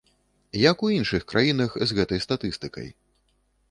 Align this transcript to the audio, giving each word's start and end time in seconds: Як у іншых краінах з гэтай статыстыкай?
Як 0.61 0.77
у 0.87 0.89
іншых 0.95 1.27
краінах 1.33 1.79
з 1.87 2.01
гэтай 2.01 2.19
статыстыкай? 2.29 2.95